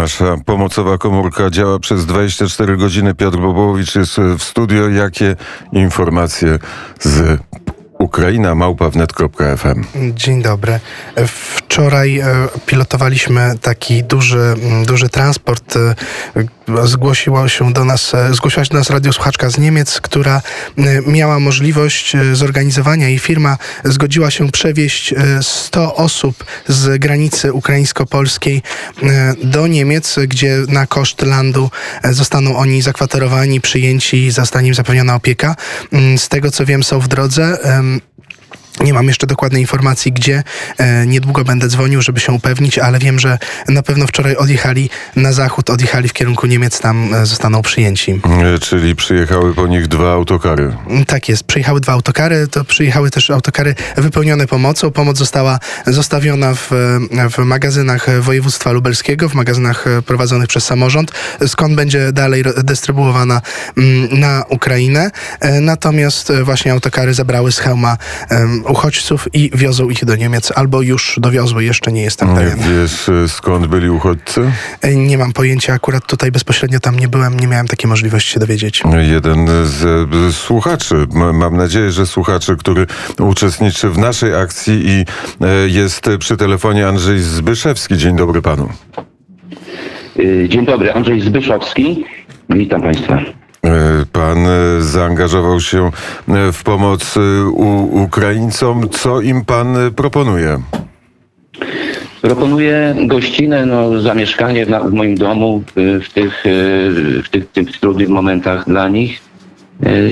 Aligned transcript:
Nasza 0.00 0.36
pomocowa 0.46 0.98
komórka 0.98 1.50
działa 1.50 1.78
przez 1.78 2.06
24 2.06 2.76
godziny. 2.76 3.14
Piotr 3.14 3.38
Bobołowicz 3.38 3.94
jest 3.94 4.16
w 4.38 4.42
studio. 4.42 4.88
Jakie 4.88 5.36
informacje 5.72 6.58
z 7.00 7.40
Ukraina 7.98 8.54
małpawnet.fm. 8.54 9.84
Dzień 10.14 10.42
dobry. 10.42 10.80
Wczoraj 11.26 12.18
e, 12.18 12.48
pilotowaliśmy 12.66 13.54
taki 13.62 14.04
duży, 14.04 14.54
duży 14.86 15.08
transport. 15.08 15.74
E, 16.78 16.86
zgłosiła 16.86 17.48
się 17.48 17.72
do 17.72 17.84
nas, 17.84 18.14
e, 18.14 18.34
zgłosiła 18.34 18.64
się 18.64 18.70
do 18.70 18.78
nas 18.78 18.90
radiosłuchaczka 18.90 19.50
z 19.50 19.58
Niemiec, 19.58 20.00
która 20.00 20.42
miała 21.06 21.40
możliwość 21.40 22.16
zorganizowania 22.32 23.08
i 23.08 23.18
firma 23.18 23.58
zgodziła 23.84 24.30
się 24.30 24.50
przewieźć 24.50 25.14
100 25.42 25.94
osób 25.94 26.44
z 26.68 26.98
granicy 26.98 27.52
ukraińsko-polskiej 27.52 28.62
do 29.44 29.66
Niemiec, 29.66 30.18
gdzie 30.28 30.56
na 30.68 30.86
koszt 30.86 31.22
landu 31.22 31.70
zostaną 32.04 32.56
oni 32.56 32.82
zakwaterowani, 32.82 33.60
przyjęci, 33.60 34.30
zostanie 34.30 34.68
im 34.68 34.74
zapewniona 34.74 35.14
opieka. 35.14 35.56
Z 36.16 36.28
tego 36.28 36.50
co 36.50 36.66
wiem, 36.66 36.82
są 36.82 37.00
w 37.00 37.08
drodze. 37.08 37.58
Nie 38.80 38.94
mam 38.94 39.06
jeszcze 39.06 39.26
dokładnej 39.26 39.60
informacji, 39.60 40.12
gdzie. 40.12 40.42
E, 40.78 41.06
niedługo 41.06 41.44
będę 41.44 41.68
dzwonił, 41.68 42.02
żeby 42.02 42.20
się 42.20 42.32
upewnić, 42.32 42.78
ale 42.78 42.98
wiem, 42.98 43.18
że 43.18 43.38
na 43.68 43.82
pewno 43.82 44.06
wczoraj 44.06 44.36
odjechali 44.36 44.90
na 45.16 45.32
zachód, 45.32 45.70
odjechali 45.70 46.08
w 46.08 46.12
kierunku 46.12 46.46
Niemiec, 46.46 46.80
tam 46.80 47.14
e, 47.14 47.26
zostaną 47.26 47.62
przyjęci. 47.62 48.20
E, 48.54 48.58
czyli 48.58 48.96
przyjechały 48.96 49.54
po 49.54 49.66
nich 49.66 49.88
dwa 49.88 50.12
autokary. 50.12 50.76
Tak 51.06 51.28
jest, 51.28 51.44
przyjechały 51.44 51.80
dwa 51.80 51.92
autokary, 51.92 52.48
to 52.48 52.64
przyjechały 52.64 53.10
też 53.10 53.30
autokary 53.30 53.74
wypełnione 53.96 54.46
pomocą. 54.46 54.90
Pomoc 54.90 55.18
została 55.18 55.58
zostawiona 55.86 56.54
w, 56.54 56.70
w 57.30 57.38
magazynach 57.38 58.20
województwa 58.20 58.72
lubelskiego, 58.72 59.28
w 59.28 59.34
magazynach 59.34 59.84
prowadzonych 60.06 60.48
przez 60.48 60.64
samorząd, 60.64 61.12
skąd 61.46 61.74
będzie 61.74 62.12
dalej 62.12 62.44
dystrybuowana 62.64 63.42
mm, 63.76 64.20
na 64.20 64.44
Ukrainę. 64.48 65.10
Natomiast 65.60 66.32
właśnie 66.42 66.72
autokary 66.72 67.14
zabrały 67.14 67.52
z 67.52 67.58
hełma 67.58 67.96
uchodźców 68.70 69.28
i 69.32 69.50
wiozą 69.54 69.90
ich 69.90 70.04
do 70.04 70.16
Niemiec, 70.16 70.52
albo 70.56 70.82
już 70.82 71.18
dowiozły, 71.22 71.64
jeszcze 71.64 71.92
nie 71.92 72.02
jestem 72.02 72.34
pewien. 72.34 72.58
Wiesz 72.58 73.08
e, 73.08 73.28
skąd 73.28 73.66
byli 73.66 73.90
uchodźcy? 73.90 74.52
E, 74.80 74.94
nie 74.94 75.18
mam 75.18 75.32
pojęcia, 75.32 75.72
akurat 75.72 76.06
tutaj 76.06 76.32
bezpośrednio 76.32 76.80
tam 76.80 76.98
nie 76.98 77.08
byłem, 77.08 77.40
nie 77.40 77.46
miałem 77.46 77.68
takiej 77.68 77.88
możliwości 77.88 78.32
się 78.32 78.40
dowiedzieć. 78.40 78.82
Jeden 79.10 79.46
z 79.64 80.36
słuchaczy, 80.36 81.06
mam 81.32 81.56
nadzieję, 81.56 81.90
że 81.90 82.06
słuchaczy, 82.06 82.56
który 82.56 82.86
uczestniczy 83.18 83.88
w 83.90 83.98
naszej 83.98 84.34
akcji 84.34 84.82
i 84.86 85.04
e, 85.44 85.68
jest 85.68 86.06
przy 86.18 86.36
telefonie 86.36 86.88
Andrzej 86.88 87.20
Zbyszewski. 87.20 87.96
Dzień 87.96 88.16
dobry 88.16 88.42
panu. 88.42 88.68
Dzień 90.48 90.66
dobry, 90.66 90.92
Andrzej 90.92 91.20
Zbyszowski. 91.20 92.04
Witam 92.50 92.82
państwa. 92.82 93.39
E, 93.64 94.06
pan 94.12 94.46
e, 94.46 94.82
zaangażował 94.82 95.60
się 95.60 95.90
e, 96.28 96.52
w 96.52 96.62
pomoc 96.62 97.14
Ukraińcom. 97.90 98.88
Co 98.88 99.20
im 99.20 99.44
pan 99.44 99.76
proponuje? 99.96 100.58
Proponuję 102.22 102.94
gościnę, 103.06 103.66
no, 103.66 104.00
zamieszkanie 104.00 104.66
w, 104.66 104.68
w 104.68 104.92
moim 104.92 105.14
domu 105.14 105.62
w 105.76 106.12
tych, 106.14 106.44
w 107.24 107.28
tych, 107.30 107.50
tych 107.50 107.78
trudnych 107.80 108.08
momentach 108.08 108.64
dla 108.66 108.88
nich. 108.88 109.20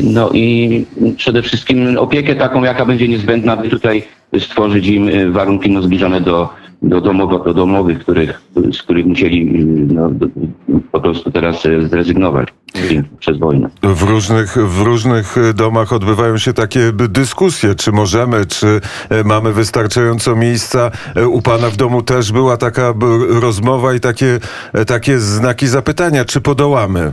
No 0.03 0.31
i 0.33 0.87
przede 1.17 1.43
wszystkim 1.43 1.99
opiekę 1.99 2.35
taką, 2.35 2.65
jaka 2.65 2.87
będzie 2.87 3.09
niezbędna, 3.09 3.57
by 3.57 3.69
tutaj 3.69 4.03
stworzyć 4.39 4.87
im 4.87 5.33
warunki 5.33 5.71
no, 5.71 5.83
zbliżone 5.83 6.21
do, 6.21 6.49
do, 6.83 7.01
domowo, 7.01 7.39
do 7.39 7.55
domowych, 7.55 7.99
których, 7.99 8.41
z 8.73 8.83
których 8.83 9.07
musieli 9.07 9.47
no, 9.95 10.11
po 10.93 11.01
prostu 11.01 11.31
teraz 11.31 11.63
zrezygnować 11.63 12.49
przez 13.19 13.39
wojnę. 13.39 13.71
W 13.83 14.03
różnych, 14.03 14.57
w 14.69 14.81
różnych 14.81 15.37
domach 15.55 15.93
odbywają 15.93 16.39
się 16.39 16.53
takie 16.53 16.93
dyskusje, 16.93 17.75
czy 17.75 17.93
możemy, 17.93 18.47
czy 18.47 18.81
e, 19.09 19.25
mamy 19.25 19.53
wystarczająco 19.53 20.37
miejsca. 20.37 20.91
E, 21.17 21.29
u 21.29 21.43
pana 21.43 21.71
w 21.71 21.77
domu 21.77 22.03
też 22.03 22.33
była 22.33 22.57
taka 22.57 22.95
rozmowa 23.29 23.95
i 23.95 24.01
takie, 24.01 24.39
e, 24.73 24.85
takie 24.85 25.19
znaki 25.19 25.67
zapytania, 25.67 26.25
czy 26.25 26.41
podołamy? 26.41 27.13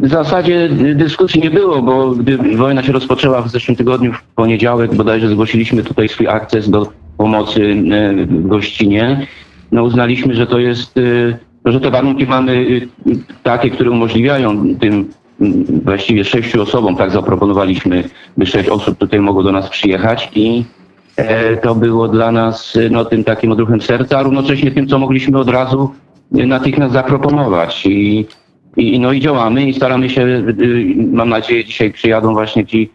W 0.00 0.08
zasadzie 0.08 0.68
dyskusji 0.94 1.40
nie 1.40 1.50
było, 1.50 1.82
bo 1.82 2.10
gdy 2.10 2.56
wojna 2.56 2.82
się 2.82 2.92
rozpoczęła 2.92 3.42
w 3.42 3.50
zeszłym 3.50 3.76
tygodniu, 3.76 4.12
w 4.12 4.22
poniedziałek 4.22 4.94
bodajże 4.94 5.28
zgłosiliśmy 5.28 5.82
tutaj 5.82 6.08
swój 6.08 6.28
akces 6.28 6.70
do 6.70 6.92
pomocy 7.16 7.74
w 8.26 8.48
gościnie. 8.48 9.26
No 9.72 9.82
uznaliśmy, 9.82 10.34
że 10.34 10.46
to 10.46 10.58
jest 10.58 10.98
że 11.64 11.80
te 11.80 11.90
warunki 11.90 12.26
mamy 12.26 12.52
y, 12.52 12.88
takie, 13.42 13.70
które 13.70 13.90
umożliwiają 13.90 14.76
tym 14.80 15.08
właściwie 15.84 16.24
sześciu 16.24 16.62
osobom, 16.62 16.96
tak 16.96 17.10
zaproponowaliśmy, 17.10 18.04
by 18.36 18.46
sześć 18.46 18.68
osób 18.68 18.98
tutaj 18.98 19.20
mogło 19.20 19.42
do 19.42 19.52
nas 19.52 19.68
przyjechać 19.68 20.30
i 20.34 20.64
e, 21.16 21.56
to 21.56 21.74
było 21.74 22.08
dla 22.08 22.32
nas 22.32 22.78
no, 22.90 23.04
tym 23.04 23.24
takim 23.24 23.52
odruchem 23.52 23.80
serca, 23.80 24.18
a 24.18 24.22
równocześnie 24.22 24.70
tym, 24.70 24.88
co 24.88 24.98
mogliśmy 24.98 25.38
od 25.38 25.48
razu 25.48 25.90
natychmiast 26.30 26.92
zaproponować. 26.92 27.86
I, 27.86 28.26
i, 28.78 29.00
no 29.00 29.12
i 29.12 29.20
działamy 29.20 29.64
i 29.64 29.74
staramy 29.74 30.10
się, 30.10 30.42
mam 31.12 31.28
nadzieję, 31.28 31.64
dzisiaj 31.64 31.92
przyjadą 31.92 32.32
właśnie 32.32 32.66
ci 32.66 32.90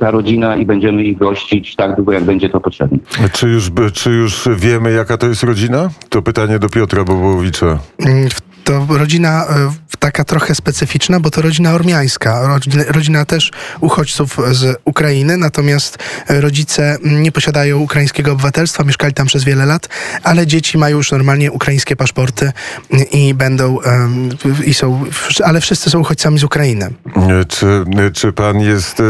ta 0.00 0.10
rodzina 0.10 0.56
i 0.56 0.66
będziemy 0.66 1.04
ich 1.04 1.18
gościć 1.18 1.76
tak 1.76 1.96
długo, 1.96 2.12
jak 2.12 2.24
będzie 2.24 2.48
to 2.48 2.60
potrzebne. 2.60 2.98
Czy 3.32 3.48
już, 3.48 3.70
czy 3.94 4.10
już 4.10 4.48
wiemy, 4.56 4.92
jaka 4.92 5.16
to 5.16 5.26
jest 5.26 5.42
rodzina? 5.42 5.90
To 6.08 6.22
pytanie 6.22 6.58
do 6.58 6.68
Piotra 6.68 7.04
Bobowicza. 7.04 7.78
Mm, 7.98 8.28
to 8.64 8.86
rodzina 8.88 9.44
e, 9.44 9.72
taka 9.98 10.24
trochę 10.24 10.54
specyficzna, 10.54 11.20
bo 11.20 11.30
to 11.30 11.42
rodzina 11.42 11.72
ormiańska, 11.72 12.58
rodzina, 12.88 13.24
też 13.24 13.50
uchodźców 13.80 14.36
z 14.50 14.80
Ukrainy, 14.84 15.36
natomiast 15.36 15.98
rodzice 16.28 16.98
nie 17.02 17.32
posiadają 17.32 17.78
ukraińskiego 17.78 18.32
obywatelstwa, 18.32 18.84
mieszkali 18.84 19.14
tam 19.14 19.26
przez 19.26 19.44
wiele 19.44 19.66
lat, 19.66 19.88
ale 20.22 20.46
dzieci 20.46 20.78
mają 20.78 20.96
już 20.96 21.12
normalnie 21.12 21.52
ukraińskie 21.52 21.96
paszporty 21.96 22.52
i 23.12 23.34
będą, 23.34 23.78
i 24.64 24.74
są, 24.74 25.04
ale 25.44 25.60
wszyscy 25.60 25.90
są 25.90 26.00
uchodźcami 26.00 26.38
z 26.38 26.44
Ukrainy. 26.44 26.90
Czy, 27.48 27.84
czy 28.14 28.32
pan 28.32 28.60
jest, 28.60 29.02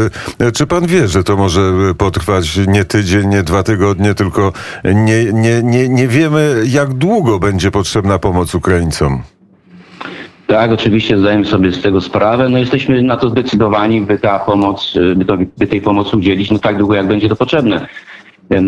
czy 0.53 0.67
pan 0.67 0.87
wie, 0.87 1.07
że 1.07 1.23
to 1.23 1.37
może 1.37 1.73
potrwać 1.97 2.57
nie 2.67 2.85
tydzień, 2.85 3.27
nie 3.27 3.43
dwa 3.43 3.63
tygodnie, 3.63 4.13
tylko 4.13 4.53
nie, 4.83 5.33
nie, 5.33 5.63
nie, 5.63 5.89
nie 5.89 6.07
wiemy, 6.07 6.63
jak 6.65 6.93
długo 6.93 7.39
będzie 7.39 7.71
potrzebna 7.71 8.19
pomoc 8.19 8.55
Ukraińcom? 8.55 9.23
Tak, 10.47 10.71
oczywiście 10.71 11.17
zdajemy 11.17 11.45
sobie 11.45 11.71
z 11.71 11.81
tego 11.81 12.01
sprawę. 12.01 12.49
No 12.49 12.57
jesteśmy 12.57 13.01
na 13.01 13.17
to 13.17 13.29
zdecydowani, 13.29 14.01
by 14.01 14.19
ta 14.19 14.39
pomoc, 14.39 14.93
by, 15.15 15.25
to, 15.25 15.37
by 15.57 15.67
tej 15.67 15.81
pomocy 15.81 16.17
udzielić 16.17 16.51
no 16.51 16.59
tak 16.59 16.77
długo, 16.77 16.95
jak 16.95 17.07
będzie 17.07 17.29
to 17.29 17.35
potrzebne. 17.35 17.87
E, 18.51 18.61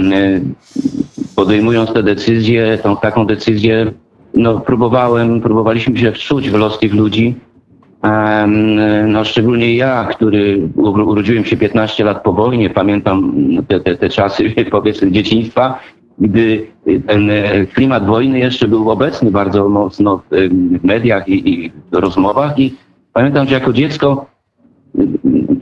podejmując 1.35 1.93
tę 1.93 2.03
decyzję, 2.03 2.79
tą 2.83 2.97
taką 2.97 3.25
decyzję, 3.25 3.91
no 4.33 4.59
próbowałem, 4.59 5.41
próbowaliśmy 5.41 5.97
się 5.97 6.11
wczuć 6.11 6.49
w 6.49 6.53
los 6.53 6.79
tych 6.79 6.93
ludzi. 6.93 7.35
No 9.07 9.25
szczególnie 9.25 9.75
ja, 9.75 10.07
który 10.11 10.69
urodziłem 10.77 11.45
się 11.45 11.57
15 11.57 12.03
lat 12.03 12.23
po 12.23 12.33
wojnie, 12.33 12.69
pamiętam 12.69 13.33
te, 13.67 13.79
te, 13.79 13.95
te 13.95 14.09
czasy 14.09 14.53
powiedzmy 14.71 15.11
dzieciństwa, 15.11 15.79
gdy 16.19 16.67
ten 17.07 17.29
e, 17.29 17.65
klimat 17.65 18.05
wojny 18.05 18.39
jeszcze 18.39 18.67
był 18.67 18.91
obecny 18.91 19.31
bardzo 19.31 19.69
mocno 19.69 20.21
w 20.31 20.83
mediach 20.83 21.27
i, 21.27 21.49
i 21.49 21.71
rozmowach 21.91 22.59
i 22.59 22.75
pamiętam, 23.13 23.47
że 23.47 23.53
jako 23.53 23.73
dziecko 23.73 24.25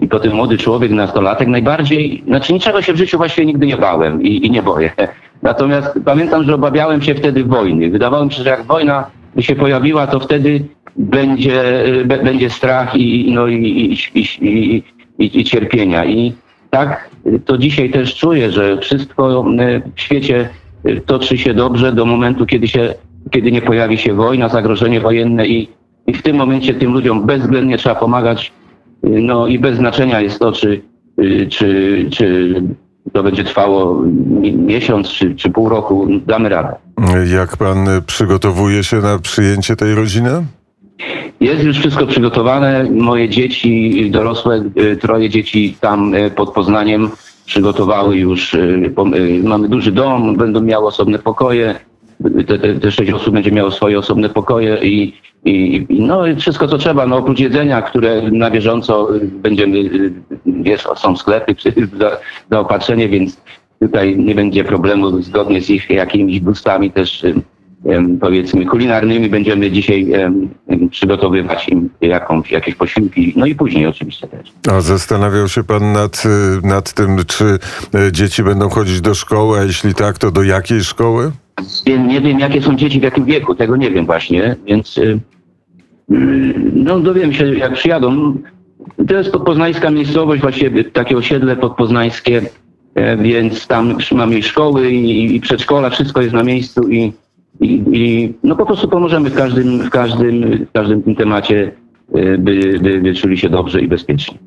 i 0.02 0.08
potem 0.08 0.34
młody 0.34 0.58
człowiek, 0.58 0.92
nastolatek, 0.92 1.48
najbardziej, 1.48 2.24
znaczy 2.28 2.54
niczego 2.54 2.82
się 2.82 2.94
w 2.94 2.98
życiu 2.98 3.18
właściwie 3.18 3.48
nigdy 3.48 3.66
nie 3.68 3.78
bałem 3.78 4.22
i, 4.22 4.46
i 4.46 4.52
nie 4.52 4.64
boję. 4.64 4.92
Natomiast 5.42 6.00
pamiętam, 6.06 6.44
że 6.44 6.56
obawiałem 6.56 7.02
się 7.02 7.16
wtedy 7.16 7.44
wojny. 7.44 7.90
Wydawało 7.90 8.26
mi 8.26 8.32
się, 8.32 8.44
że 8.44 8.50
jak 8.50 8.64
wojna 8.64 9.06
by 9.36 9.44
się 9.44 9.56
pojawiła, 9.56 10.08
to 10.08 10.20
wtedy 10.20 10.66
będzie, 10.96 11.64
będzie 12.06 12.50
strach 12.50 12.96
i, 12.96 13.32
no, 13.34 13.48
i, 13.48 13.98
i, 14.14 14.84
i, 15.20 15.40
i 15.40 15.44
cierpienia. 15.44 16.06
I 16.06 16.34
tak 16.74 17.10
to 17.46 17.58
dzisiaj 17.58 17.90
też 17.90 18.16
czuję, 18.16 18.52
że 18.52 18.78
wszystko 18.78 19.46
e, 19.60 19.82
w 19.96 20.02
świecie 20.02 20.50
e, 20.84 21.02
toczy 21.02 21.38
się 21.38 21.54
dobrze 21.54 21.92
do 21.92 22.06
momentu, 22.06 22.46
kiedy, 22.46 22.68
się, 22.68 22.94
kiedy 23.32 23.52
nie 23.52 23.62
pojawi 23.62 23.98
się 23.98 24.14
wojna, 24.14 24.50
zagrożenie 24.50 25.02
wojenne 25.02 25.48
i, 25.48 25.70
i 26.08 26.14
w 26.14 26.22
tym 26.22 26.36
momencie 26.36 26.74
tym 26.74 26.94
ludziom 26.94 27.26
bezwzględnie 27.26 27.78
trzeba 27.78 27.96
pomagać. 27.96 28.52
E, 29.04 29.10
no 29.10 29.48
i 29.48 29.60
bez 29.60 29.78
znaczenia 29.78 30.22
jest 30.22 30.40
to, 30.40 30.52
czy, 30.52 30.82
czy, 31.50 32.06
czy 32.12 32.56
to 33.14 33.24
będzie 33.24 33.44
trwało 33.44 34.04
miesiąc 34.58 35.08
czy, 35.08 35.36
czy 35.36 35.50
pół 35.50 35.70
roku, 35.70 36.08
damy 36.28 36.50
radę. 36.50 36.76
Jak 37.36 37.58
pan 37.58 37.88
przygotowuje 38.06 38.84
się 38.84 38.98
na 38.98 39.20
przyjęcie 39.20 39.76
tej 39.76 39.96
rodziny? 39.96 40.44
Jest 41.40 41.64
już 41.64 41.80
wszystko 41.80 42.08
przygotowane. 42.08 42.88
Moje 42.92 43.30
dzieci, 43.30 44.10
dorosłe, 44.12 44.64
y, 44.78 44.98
troje 44.98 45.30
dzieci 45.30 45.78
tam 45.80 46.16
y, 46.16 46.32
pod 46.32 46.54
Poznaniem 46.54 47.10
przygotowały 47.46 48.18
już, 48.18 48.54
y, 48.54 48.94
mamy 49.44 49.70
duży 49.70 49.92
dom, 49.92 50.36
będą 50.36 50.62
miały 50.62 50.88
osobne 50.88 51.20
pokoje, 51.20 51.76
te, 52.48 52.58
te, 52.60 52.76
te 52.76 52.92
sześć 52.92 53.12
osób 53.12 53.34
będzie 53.34 53.52
miało 53.52 53.72
swoje 53.72 54.00
osobne 54.00 54.30
pokoje 54.30 54.78
i, 54.84 55.14
i, 55.46 55.86
no 55.90 56.22
wszystko 56.40 56.68
co 56.68 56.78
trzeba, 56.78 57.08
no 57.08 57.18
oprócz 57.18 57.40
jedzenia, 57.40 57.82
które 57.82 58.22
na 58.32 58.52
bieżąco 58.52 59.08
będziemy, 59.22 59.78
wiesz, 60.46 60.88
są 60.96 61.18
sklepy 61.18 61.56
za, 62.00 62.18
zaopatrzenie, 62.52 63.10
więc 63.10 63.42
tutaj 63.80 64.18
nie 64.18 64.36
będzie 64.36 64.64
problemu 64.64 65.22
zgodnie 65.22 65.62
z 65.62 65.70
ich 65.70 65.90
jakimiś 65.90 66.40
gustami 66.40 66.92
też 66.92 67.26
powiedzmy 68.22 68.66
kulinarnymi 68.66 69.30
będziemy 69.30 69.72
dzisiaj 69.72 70.12
przygotowywać 70.92 71.70
im 71.70 71.90
jakąś, 72.02 72.52
jakieś 72.52 72.76
posiłki, 72.76 73.34
no 73.36 73.46
i 73.46 73.56
później 73.56 73.88
oczywiście 73.88 74.28
też. 74.28 74.52
A 74.72 74.82
zastanawiał 74.82 75.48
się 75.48 75.64
pan 75.64 75.94
nad, 75.94 76.24
y, 76.26 76.68
nad 76.68 76.94
tym, 76.94 77.18
czy 77.28 77.46
y, 77.46 78.12
dzieci 78.12 78.44
będą 78.44 78.70
chodzić 78.70 79.02
do 79.02 79.14
szkoły, 79.14 79.60
a 79.60 79.64
jeśli 79.64 79.94
tak, 79.94 80.18
to 80.18 80.32
do 80.32 80.44
jakiej 80.44 80.84
szkoły? 80.84 81.32
Nie 82.08 82.22
wiem, 82.22 82.40
jakie 82.40 82.62
są 82.62 82.76
dzieci, 82.76 83.00
w 83.00 83.04
jakim 83.04 83.26
wieku, 83.26 83.56
tego 83.56 83.76
nie 83.76 83.92
wiem 83.92 84.06
właśnie, 84.06 84.56
więc 84.66 84.98
y, 84.98 85.20
no 86.74 87.00
dowiem 87.00 87.34
się, 87.34 87.54
jak 87.54 87.74
przyjadą. 87.74 88.38
To 89.08 89.14
jest 89.14 89.32
podpoznańska 89.32 89.90
miejscowość, 89.90 90.42
właściwie 90.42 90.84
takie 90.84 91.18
osiedle 91.18 91.56
podpoznańskie, 91.56 92.42
e, 92.96 93.18
więc 93.18 93.68
tam 93.68 93.98
mamy 94.12 94.44
szkoły 94.44 94.92
i, 94.92 95.36
i 95.36 95.40
przedszkola, 95.40 95.90
wszystko 95.90 96.22
jest 96.22 96.34
na 96.34 96.44
miejscu 96.44 96.90
i, 96.90 97.14
i, 97.60 97.84
i 97.92 98.34
no 98.44 98.56
po 98.56 98.66
prostu 98.66 98.88
pomożemy 98.88 99.30
w 99.30 99.36
każdym, 99.36 99.80
w 99.80 99.90
każdym, 99.90 100.66
w 100.66 100.72
każdym 100.72 101.04
tym 101.04 101.16
temacie, 101.16 101.72
y, 102.16 102.38
by, 102.38 102.80
by, 102.82 103.02
by 103.02 103.16
czuli 103.16 103.38
się 103.38 103.50
dobrze 103.50 103.82
i 103.82 103.88
bezpiecznie. 103.88 104.38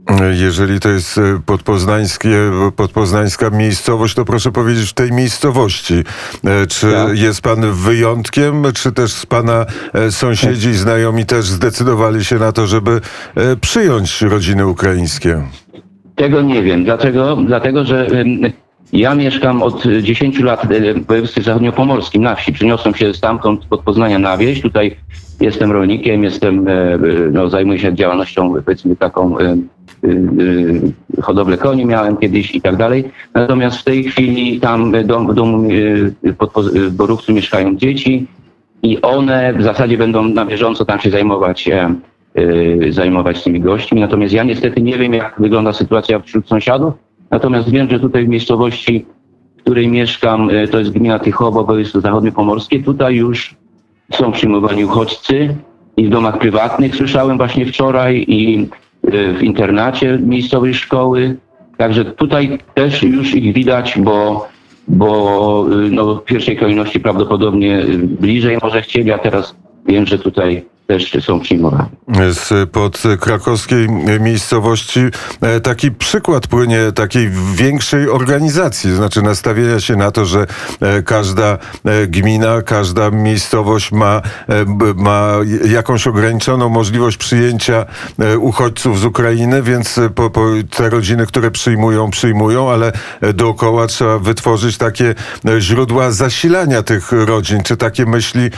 Jeżeli 0.41 0.81
to 0.81 0.89
jest 0.89 1.19
y, 1.19 1.23
podpoznańskie, 1.47 2.37
podpoznańska 2.77 3.51
miejscowość, 3.51 4.15
to 4.15 4.25
proszę 4.25 4.53
powiedzieć 4.53 4.91
w 4.91 4.95
tej 4.95 5.13
miejscowości, 5.13 5.95
e, 5.95 6.67
czy 6.67 6.93
Tak. 6.93 7.19
jest 7.19 7.41
pan 7.43 7.73
wyjątkiem, 7.73 8.63
czy 8.75 8.93
też 8.93 9.13
z 9.13 9.27
pana 9.27 9.67
e, 9.95 10.11
sąsiedzi 10.11 10.69
i 10.69 10.75
znajomi 10.75 11.27
też 11.27 11.45
zdecydowali 11.45 12.25
się 12.25 12.37
na 12.37 12.53
to, 12.53 12.67
żeby 12.67 13.01
e, 13.35 13.57
przyjąć 13.57 14.23
rodziny 14.23 14.67
ukraińskie? 14.67 15.43
Tego 16.15 16.43
nie 16.43 16.63
wiem. 16.63 16.85
Dlaczego? 16.85 17.37
Dlatego, 17.47 17.85
że 17.85 18.07
ja 18.93 19.15
mieszkam 19.15 19.63
od 19.63 19.85
10 20.03 20.39
lat 20.39 20.67
w 20.67 21.07
województwie 21.07 21.43
zachodniopomorskim 21.43 22.23
na 22.23 22.35
wsi. 22.35 22.53
Przyniosłem 22.53 22.95
się 22.95 23.15
stamtąd 23.15 23.65
pod 23.65 23.81
Poznania 23.81 24.19
na 24.19 24.37
wieś. 24.37 24.61
Tutaj 24.61 24.97
jestem 25.41 25.73
rolnikiem, 25.73 26.25
jestem, 26.25 26.69
e, 26.69 26.73
e, 26.73 26.99
no, 27.33 27.49
zajmuję 27.49 27.79
się 27.79 27.95
działalnością 27.95 28.55
powiedzmy 28.65 28.97
taką 28.97 29.39
e, 29.39 29.45
e, 29.45 29.57
e, 31.19 31.23
hodowlę 31.23 31.59
koni 31.59 31.87
miałem 31.87 32.17
kiedyś 32.17 32.55
i 32.55 32.61
tak 32.61 32.77
dalej. 32.77 33.05
Natomiast 33.35 33.79
w 33.79 33.85
tej 33.85 34.05
chwili 34.05 34.61
tam 34.61 34.95
e, 34.95 35.05
dom, 35.05 35.33
w 35.33 35.35
domu 35.35 35.69
e, 36.25 36.33
pod, 36.33 36.53
w 36.73 36.91
Borówcu 36.91 37.33
mieszkają 37.33 37.77
dzieci 37.77 38.27
i 38.83 39.01
one 39.03 39.55
w 39.55 39.63
zasadzie 39.63 39.99
będą 39.99 40.25
na 40.29 40.47
bieżąco 40.47 40.85
tam 40.85 41.01
się 41.01 41.11
zajmować, 41.11 41.69
e, 41.69 41.95
e, 42.35 42.93
zajmować 42.93 43.45
tymi 43.45 43.61
gośćmi. 43.61 44.01
Natomiast 44.01 44.35
ja 44.35 44.45
niestety 44.45 44.83
nie 44.83 44.99
wiem, 44.99 45.15
jak 45.15 45.35
wygląda 45.39 45.73
sytuacja 45.73 46.21
wśród 46.21 46.49
sąsiadów. 46.49 47.06
Natomiast 47.31 47.71
wiem, 47.71 47.91
że 47.91 48.01
tutaj 48.01 48.25
w 48.25 48.29
miejscowości, 48.29 49.07
w 49.57 49.61
której 49.61 49.89
mieszkam, 49.89 50.51
e, 50.51 50.69
to 50.69 50.79
jest 50.79 50.91
gmina 50.91 51.19
Tychowo, 51.19 51.65
województwo 51.65 52.01
zachodniopomorskie, 52.01 52.83
tutaj 52.83 53.15
już 53.15 53.55
są 54.13 54.33
przyjmowani 54.33 54.85
uchodźcy 54.85 55.57
i 55.97 56.07
w 56.07 56.11
domach 56.11 56.39
prywatnych 56.39 56.97
słyszałem 56.97 57.37
właśnie 57.37 57.67
wczoraj 57.67 58.25
i 58.29 58.69
e, 59.03 59.33
w 59.33 59.43
internacie 59.43 60.19
miejscowej 60.23 60.75
szkoły. 60.75 61.37
Także 61.77 62.05
tutaj 62.05 62.59
też 62.75 63.03
już 63.03 63.35
ich 63.35 63.55
widać, 63.55 63.99
bo, 63.99 64.49
bo 64.89 65.67
y, 65.73 65.91
no, 65.91 66.15
w 66.15 66.25
pierwszej 66.25 66.57
kolejności 66.57 67.01
prawdopodobnie 67.01 67.85
bliżej 68.21 68.59
może 68.63 68.83
chcieli, 68.83 69.13
a 69.13 69.19
teraz 69.19 69.57
wiem, 69.87 70.07
że 70.07 70.19
tutaj 70.19 70.65
też 70.87 71.25
są 71.25 71.41
przyjmowani. 71.41 71.89
z 72.33 72.71
pod 72.71 73.03
krakowskiej 73.21 73.89
miejscowości 74.21 75.01
e, 75.41 75.61
taki 75.61 75.91
przykład 75.91 76.47
płynie 76.47 76.93
takiej 76.95 77.31
większej 77.55 78.11
organizacji, 78.11 78.97
znaczy 78.97 79.23
nastawienia 79.23 79.81
się 79.81 79.97
na 79.97 80.11
to, 80.11 80.25
że 80.25 80.47
e, 80.81 81.03
każda 81.03 81.59
e, 81.85 82.07
gmina, 82.07 82.63
każda 82.63 83.11
miejscowość 83.11 83.93
ma, 83.93 84.23
ma 84.97 85.33
jakąś 85.69 86.07
ograniczoną 86.07 86.69
możliwość 86.69 87.17
przyjęcia 87.17 87.87
uchodźców 88.41 89.01
z 89.01 89.05
Ukrainy, 89.05 89.63
więc 89.63 90.01
po, 90.15 90.31
po 90.31 90.47
te 90.77 90.91
rodziny, 90.91 91.27
które 91.27 91.51
przyjmują, 91.51 92.11
przyjmują, 92.11 92.71
ale 92.71 92.93
dookoła 93.35 93.87
trzeba 93.87 94.19
wytworzyć 94.19 94.77
takie 94.77 95.15
źródła 95.59 96.11
zasilania 96.11 96.83
tych 96.83 97.13
rodzin. 97.13 97.63
Czy 97.63 97.77
takie 97.77 98.07
myśli 98.07 98.51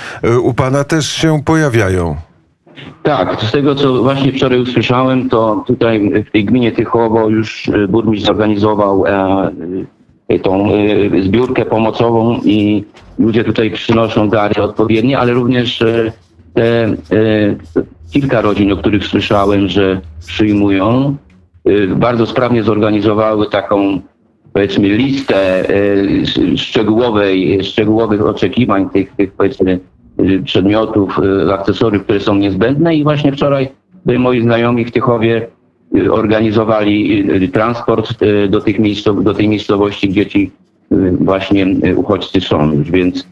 u 0.43 0.55
pana 0.55 0.85
też 0.85 1.13
się 1.13 1.43
pojawiają? 1.45 2.18
Tak, 3.03 3.43
z 3.43 3.53
tego 3.53 3.75
co 3.75 4.03
właśnie 4.03 4.33
wczoraj 4.33 4.61
usłyszałem, 4.61 5.29
to 5.29 5.65
tutaj 5.67 6.25
w 6.25 6.31
tej 6.31 6.45
gminie 6.45 6.73
Tychowo 6.73 7.29
już 7.29 7.69
y, 7.69 7.89
burmistrz 7.89 8.27
zorganizował 8.27 9.07
e, 9.07 9.51
y, 10.33 10.41
tą 10.41 10.75
y, 10.75 11.23
zbiórkę 11.23 11.65
pomocową 11.65 12.41
i 12.45 12.85
ludzie 13.19 13.45
tutaj 13.45 13.71
przynoszą 13.71 14.29
dary 14.29 14.63
odpowiednie, 14.63 15.19
ale 15.19 15.33
również 15.33 15.83
e, 15.83 16.13
te 16.55 16.85
e, 16.85 16.97
kilka 18.13 18.41
rodzin, 18.41 18.73
o 18.73 18.77
których 18.77 19.07
słyszałem, 19.07 19.69
że 19.69 20.01
przyjmują, 20.27 21.17
bardzo 21.97 22.27
sprawnie 22.27 22.63
zorganizowały 22.63 23.51
taką 23.51 24.01
powiedzmy 24.53 24.89
listę 24.89 25.69
e, 25.71 26.57
szczegółowej, 26.57 27.65
szczegółowych 27.65 28.27
oczekiwań 28.27 28.91
tych, 28.91 29.13
tych 29.17 29.33
powiedzmy 29.33 29.81
przedmiotów, 30.45 31.19
y, 31.49 31.53
akcesoriów, 31.55 32.05
które 32.05 32.21
są 32.21 32.35
niezbędne. 32.35 32.97
I 32.97 33.03
właśnie 33.03 33.33
wczoraj 33.33 33.69
y, 34.11 34.19
moi 34.19 34.43
znajomi 34.43 34.85
w 34.85 34.91
Tychowie 34.93 35.47
y, 35.97 36.13
organizowali 36.13 37.21
y, 37.43 37.49
transport 37.49 38.23
y, 38.23 38.49
do, 38.49 38.61
tych 38.61 38.81
miejscow- 38.81 39.23
do 39.23 39.35
tej 39.35 39.49
miejscowości, 39.49 40.09
gdzie 40.09 40.27
ci 40.27 40.51
y, 40.93 41.17
właśnie 41.21 41.67
y, 41.85 41.97
uchodźcy 41.97 42.41
są 42.41 42.83
więc 42.83 43.29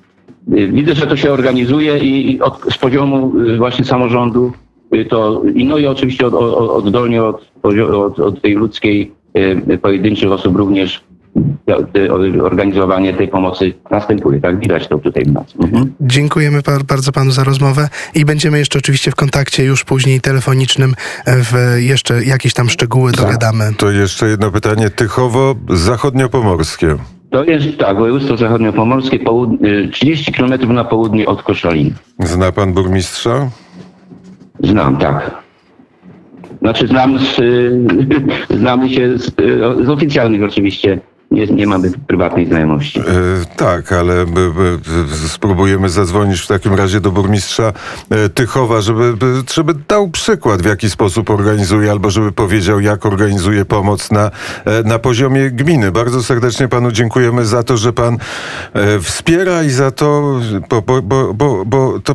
y, 0.52 0.68
widzę, 0.68 0.94
że 0.94 1.06
to 1.06 1.16
się 1.16 1.32
organizuje 1.32 1.98
i 1.98 2.40
od, 2.40 2.60
z 2.70 2.78
poziomu 2.78 3.32
y, 3.40 3.56
właśnie 3.56 3.84
samorządu 3.84 4.52
y, 4.94 5.04
to 5.04 5.42
i 5.54 5.64
no 5.64 5.78
i 5.78 5.86
oczywiście 5.86 6.26
od, 6.26 6.34
od, 6.34 6.70
oddolnie 6.70 7.24
od, 7.24 7.46
od, 7.62 8.20
od 8.20 8.42
tej 8.42 8.54
ludzkiej 8.54 9.12
y, 9.72 9.78
pojedynczych 9.78 10.32
osób 10.32 10.56
również 10.56 10.96
y, 10.96 11.06
organizowanie 12.42 13.14
tej 13.14 13.28
pomocy 13.28 13.72
następuje. 13.90 14.40
Tak 14.40 14.58
widać 14.60 14.88
to 14.88 14.98
tutaj 14.98 15.24
w 15.24 15.32
nas. 15.32 15.54
Mhm. 15.62 15.92
Dziękujemy 16.00 16.60
bardzo 16.88 17.12
panu 17.12 17.30
za 17.30 17.44
rozmowę 17.44 17.88
i 18.14 18.24
będziemy 18.24 18.58
jeszcze 18.58 18.78
oczywiście 18.78 19.10
w 19.10 19.14
kontakcie 19.14 19.64
już 19.64 19.84
później 19.84 20.20
telefonicznym 20.20 20.94
w 21.26 21.76
jeszcze 21.78 22.24
jakieś 22.24 22.55
tam 22.55 22.69
szczegóły 22.69 23.12
dogadamy. 23.12 23.74
To 23.76 23.90
jeszcze 23.90 24.28
jedno 24.28 24.50
pytanie. 24.50 24.90
Tychowo 24.90 25.55
zachodniopomorskie. 25.69 26.96
To 27.31 27.44
jest 27.44 27.78
tak, 27.78 27.98
województwo 27.98 28.36
zachodniopomorskie, 28.36 29.19
połud- 29.19 29.64
y, 29.66 29.88
30 29.93 30.32
km 30.32 30.74
na 30.74 30.84
południe 30.84 31.26
od 31.26 31.43
Koszalin. 31.43 31.94
Zna 32.20 32.52
pan 32.52 32.72
burmistrza? 32.72 33.50
Znam, 34.62 34.96
tak. 34.96 35.31
Znaczy 36.60 36.86
znam 36.86 37.19
z, 37.19 37.38
y, 37.38 37.78
znamy 38.60 38.90
się 38.90 39.19
z, 39.19 39.28
y, 39.28 39.84
z 39.84 39.88
oficjalnych 39.88 40.43
oczywiście, 40.43 40.98
nie, 41.30 41.46
nie 41.46 41.66
mamy 41.66 41.90
prywatnej 42.06 42.46
znajomości. 42.46 43.00
E, 43.00 43.04
tak, 43.56 43.92
ale 43.92 44.26
by, 44.26 44.50
by, 44.54 44.78
spróbujemy 45.28 45.88
zadzwonić 45.88 46.40
w 46.40 46.46
takim 46.46 46.74
razie 46.74 47.00
do 47.00 47.10
burmistrza 47.10 47.72
e, 48.10 48.28
Tychowa, 48.28 48.80
żeby, 48.80 49.16
by, 49.16 49.42
żeby 49.54 49.74
dał 49.88 50.08
przykład, 50.08 50.62
w 50.62 50.64
jaki 50.64 50.90
sposób 50.90 51.30
organizuje, 51.30 51.90
albo 51.90 52.10
żeby 52.10 52.32
powiedział, 52.32 52.80
jak 52.80 53.06
organizuje 53.06 53.64
pomoc 53.64 54.10
na, 54.10 54.30
e, 54.64 54.82
na 54.82 54.98
poziomie 54.98 55.50
gminy. 55.50 55.92
Bardzo 55.92 56.22
serdecznie 56.22 56.68
panu 56.68 56.92
dziękujemy 56.92 57.44
za 57.44 57.62
to, 57.62 57.76
że 57.76 57.92
pan 57.92 58.18
e, 58.74 59.00
wspiera 59.00 59.62
i 59.62 59.70
za 59.70 59.90
to, 59.90 60.40
bo, 60.70 60.82
bo, 60.82 61.02
bo, 61.02 61.34
bo, 61.34 61.64
bo 61.64 62.00
to 62.00 62.14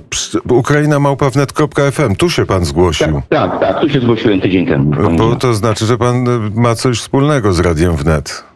Ukraina 0.49 0.99
małpawnet.fm, 0.99 2.15
tu 2.15 2.29
się 2.29 2.45
pan 2.45 2.65
zgłosił. 2.65 3.21
Tak, 3.29 3.51
tak, 3.51 3.59
tak, 3.59 3.81
tu 3.81 3.89
się 3.89 3.99
zgłosiłem 3.99 4.41
tydzień 4.41 4.67
temu. 4.67 4.91
Bo 5.17 5.35
to 5.35 5.53
znaczy, 5.53 5.85
że 5.85 5.97
pan 5.97 6.25
ma 6.55 6.75
coś 6.75 6.99
wspólnego 6.99 7.53
z 7.53 7.59
Radiem 7.59 7.95
Wnet. 7.95 8.50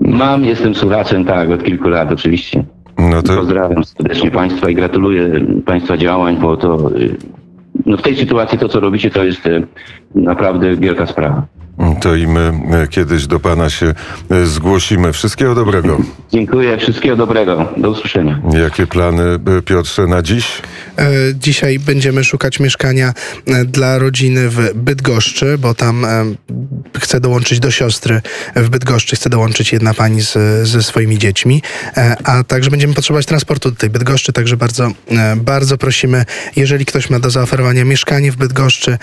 Mam, 0.00 0.44
jestem 0.44 0.74
słuchaczem, 0.74 1.24
tak, 1.24 1.50
od 1.50 1.64
kilku 1.64 1.88
lat 1.88 2.12
oczywiście. 2.12 2.64
No 2.98 3.22
to 3.22 3.36
Pozdrawiam 3.36 3.84
serdecznie 3.84 4.30
Państwa 4.30 4.70
i 4.70 4.74
gratuluję 4.74 5.30
Państwa 5.66 5.96
działań, 5.96 6.36
bo 6.36 6.56
to 6.56 6.96
y, 6.96 7.16
no 7.86 7.96
w 7.96 8.02
tej 8.02 8.16
sytuacji 8.16 8.58
to, 8.58 8.68
co 8.68 8.80
robicie, 8.80 9.10
to 9.10 9.24
jest 9.24 9.46
y, 9.46 9.66
naprawdę 10.14 10.76
wielka 10.76 11.06
sprawa. 11.06 11.46
To 12.00 12.14
i 12.14 12.26
my 12.26 12.52
e, 12.82 12.88
kiedyś 12.88 13.26
do 13.26 13.40
pana 13.40 13.70
się 13.70 13.94
e, 14.30 14.46
zgłosimy. 14.46 15.12
Wszystkiego 15.12 15.54
dobrego. 15.54 15.98
Dziękuję, 16.32 16.78
wszystkiego 16.78 17.16
dobrego. 17.16 17.72
Do 17.76 17.90
usłyszenia. 17.90 18.40
Jakie 18.62 18.86
plany, 18.86 19.22
e, 19.22 19.62
Piotrze, 19.62 20.06
na 20.06 20.22
dziś? 20.22 20.62
Dzisiaj 21.34 21.78
będziemy 21.78 22.24
szukać 22.24 22.60
mieszkania 22.60 23.12
dla 23.64 23.98
rodziny 23.98 24.48
w 24.48 24.74
Bydgoszczy, 24.74 25.58
bo 25.58 25.74
tam 25.74 26.06
chcę 26.98 27.20
dołączyć 27.20 27.60
do 27.60 27.70
siostry 27.70 28.20
w 28.56 28.68
Bydgoszczy, 28.68 29.16
chce 29.16 29.30
dołączyć 29.30 29.72
jedna 29.72 29.94
pani 29.94 30.22
z, 30.22 30.32
ze 30.68 30.82
swoimi 30.82 31.18
dziećmi, 31.18 31.62
a 32.24 32.44
także 32.44 32.70
będziemy 32.70 32.94
potrzebować 32.94 33.26
transportu 33.26 33.70
do 33.70 33.76
tej 33.76 33.90
Bydgoszczy, 33.90 34.32
także 34.32 34.56
bardzo, 34.56 34.90
bardzo 35.36 35.78
prosimy, 35.78 36.24
jeżeli 36.56 36.86
ktoś 36.86 37.10
ma 37.10 37.18
do 37.18 37.30
zaoferowania 37.30 37.84
mieszkanie 37.84 38.32
w 38.32 38.36
Bydgoszczy 38.36 38.98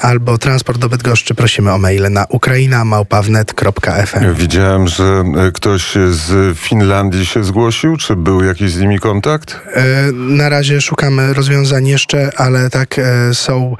albo 0.00 0.38
transport 0.38 0.78
do 0.78 0.88
Bydgoszczy, 0.88 1.34
prosimy 1.34 1.72
o 1.72 1.78
maile 1.78 2.07
na 2.10 2.26
ukraina.małpawnet.fm. 2.28 4.34
Widziałem, 4.34 4.88
że 4.88 5.04
e, 5.04 5.24
ktoś 5.52 5.94
z 6.10 6.58
Finlandii 6.58 7.26
się 7.26 7.44
zgłosił. 7.44 7.96
Czy 7.96 8.16
był 8.16 8.44
jakiś 8.44 8.70
z 8.72 8.80
nimi 8.80 8.98
kontakt? 8.98 9.60
E, 9.74 10.12
Na 10.12 10.48
razie 10.48 10.80
szukamy 10.80 11.34
rozwiązań 11.34 11.86
jeszcze, 11.86 12.30
ale 12.36 12.70
tak 12.70 12.98
e, 12.98 13.34
są, 13.34 13.76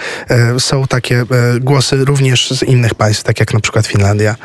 są 0.58 0.86
takie 0.86 1.24
głosy 1.60 2.04
również 2.04 2.50
z 2.50 2.62
innych 2.62 2.94
państw, 2.94 3.22
tak 3.24 3.40
jak 3.40 3.54
na 3.54 3.60
przykład 3.60 3.86
Finlandia. 3.86 4.36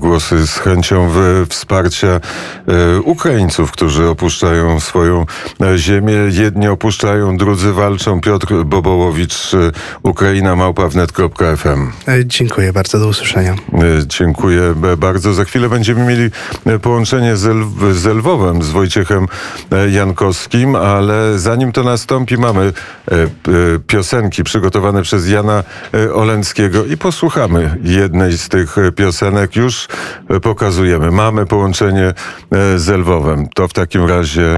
Głosy 0.00 0.46
z 0.46 0.58
chęcią 0.58 1.10
wsparcia 1.48 2.06
e, 2.08 2.20
Ukraińców, 3.00 3.72
którzy 3.72 4.08
opuszczają 4.08 4.80
swoją 4.80 5.26
e, 5.60 5.78
ziemię. 5.78 6.14
Jedni 6.30 6.68
opuszczają, 6.68 7.36
drudzy 7.36 7.72
walczą. 7.72 8.20
Piotr 8.20 8.64
Bobołowicz, 8.64 9.54
e, 9.54 9.58
Ukraina, 10.02 10.56
małpawnet.fm. 10.56 11.92
Dziękuję 12.24 12.72
bardzo, 12.72 12.98
do 12.98 13.08
usłyszenia. 13.08 13.54
Dziękuję 14.06 14.74
bardzo. 14.98 15.34
Za 15.34 15.44
chwilę 15.44 15.68
będziemy 15.68 16.04
mieli 16.04 16.30
połączenie 16.82 17.36
z, 17.36 17.44
Lw- 17.44 17.92
z 17.92 18.04
Lwowem, 18.06 18.62
z 18.62 18.70
Wojciechem 18.70 19.26
Jankowskim, 19.90 20.76
ale 20.76 21.38
zanim 21.38 21.72
to 21.72 21.82
nastąpi, 21.82 22.36
mamy 22.36 22.72
piosenki 23.86 24.44
przygotowane 24.44 25.02
przez 25.02 25.28
Jana 25.28 25.64
Olenckiego 26.14 26.84
i 26.84 26.96
posłuchamy 26.96 27.78
jednej 27.82 28.38
z 28.38 28.48
tych 28.48 28.78
e, 28.78 28.92
piosenek. 29.48 29.56
Już 29.56 29.88
pokazujemy. 30.42 31.10
Mamy 31.10 31.46
połączenie 31.46 32.04
e, 32.06 32.78
z 32.78 32.88
Lwowem. 32.88 33.48
To 33.54 33.68
w 33.68 33.72
takim 33.72 34.04
razie 34.08 34.56